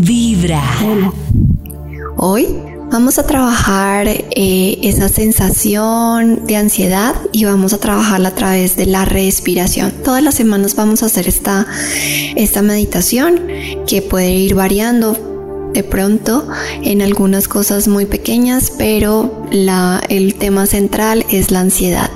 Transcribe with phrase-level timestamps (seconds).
[0.00, 0.62] Vibra.
[2.16, 2.46] Hoy
[2.88, 8.86] vamos a trabajar eh, esa sensación de ansiedad y vamos a trabajarla a través de
[8.86, 9.92] la respiración.
[10.04, 11.66] Todas las semanas vamos a hacer esta,
[12.36, 13.40] esta meditación
[13.88, 16.46] que puede ir variando de pronto
[16.82, 22.10] en algunas cosas muy pequeñas, pero la, el tema central es la ansiedad.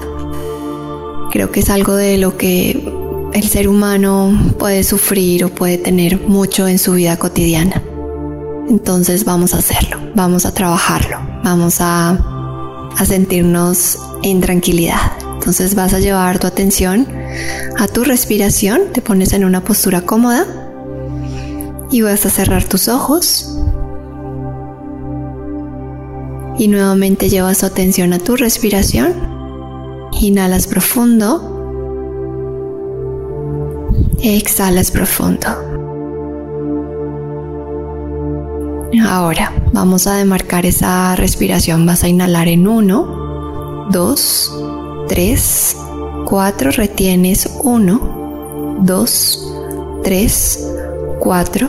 [1.33, 3.02] Creo que es algo de lo que
[3.33, 7.83] el ser humano puede sufrir o puede tener mucho en su vida cotidiana.
[8.69, 12.11] Entonces vamos a hacerlo, vamos a trabajarlo, vamos a,
[12.97, 15.13] a sentirnos en tranquilidad.
[15.35, 17.07] Entonces vas a llevar tu atención
[17.79, 20.47] a tu respiración, te pones en una postura cómoda
[21.91, 23.59] y vas a cerrar tus ojos.
[26.59, 29.15] Y nuevamente llevas tu atención a tu respiración.
[30.21, 31.52] Inhalas profundo.
[34.25, 35.49] Exhalas profundo.
[39.05, 41.85] Ahora vamos a demarcar esa respiración.
[41.87, 44.53] Vas a inhalar en 1, 2,
[45.09, 45.77] 3,
[46.25, 46.71] 4.
[46.71, 49.53] Retienes 1, 2,
[50.05, 50.71] 3,
[51.19, 51.69] 4,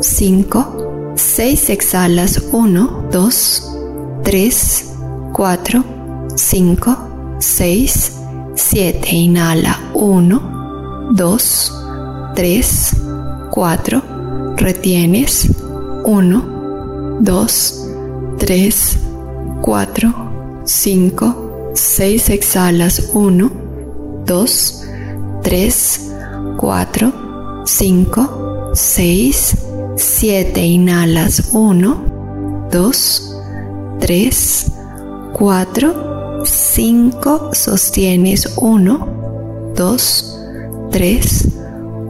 [0.00, 1.68] 5, 6.
[1.68, 3.76] Exhalas 1, 2,
[4.24, 4.92] 3,
[5.34, 5.84] 4,
[6.34, 8.12] 5, 6,
[8.54, 9.16] 7.
[9.16, 11.79] Inhala 1, 2,
[12.34, 12.62] 3,
[13.50, 14.02] 4,
[14.56, 15.48] retienes
[16.04, 16.42] 1,
[17.20, 17.46] 2,
[18.38, 18.98] 3,
[19.62, 20.14] 4,
[20.64, 21.34] 5,
[21.74, 23.50] 6, exhalas 1,
[24.26, 24.46] 2,
[25.42, 26.00] 3,
[26.56, 27.12] 4,
[27.66, 28.28] 5,
[28.74, 29.56] 6,
[29.96, 31.96] 7, inhalas 1,
[32.70, 32.92] 2,
[34.00, 34.72] 3,
[35.32, 35.94] 4,
[36.44, 38.98] 5, sostienes 1,
[39.74, 40.24] 2,
[40.90, 41.59] 3,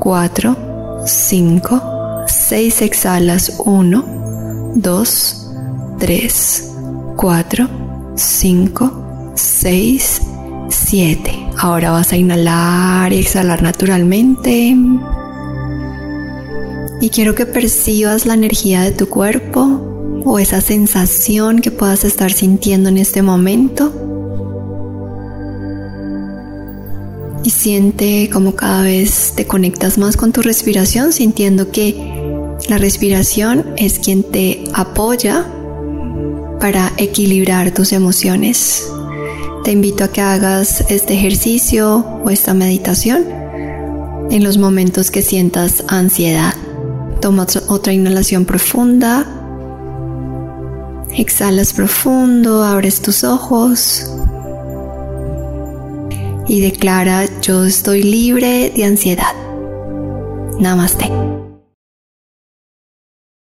[0.01, 5.51] 4, 5, 6 exhalas 1, 2,
[5.99, 6.73] 3,
[7.17, 7.69] 4,
[8.17, 10.23] 5, 6,
[10.71, 11.47] 7.
[11.59, 14.75] Ahora vas a inhalar y exhalar naturalmente.
[17.03, 22.33] Y quiero que percibas la energía de tu cuerpo o esa sensación que puedas estar
[22.33, 23.93] sintiendo en este momento.
[27.43, 31.97] Y siente como cada vez te conectas más con tu respiración, sintiendo que
[32.69, 35.47] la respiración es quien te apoya
[36.61, 38.87] para equilibrar tus emociones.
[39.65, 43.27] Te invito a que hagas este ejercicio o esta meditación
[44.31, 46.55] en los momentos que sientas ansiedad.
[47.21, 49.27] Toma otra inhalación profunda.
[51.17, 54.11] Exhalas profundo, abres tus ojos
[56.51, 59.35] y declara yo estoy libre de ansiedad.
[60.59, 61.09] Namaste.